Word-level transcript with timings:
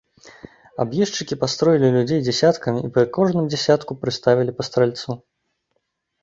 Аб'ездчыкі 0.85 1.35
пастроілі 1.43 1.89
людзей 1.95 2.21
дзясяткамі 2.27 2.79
і 2.87 2.89
пры 2.95 3.03
кожным 3.19 3.45
дзясятку 3.53 3.91
прыставілі 4.07 4.51
па 4.63 4.67
стральцу. 4.71 5.09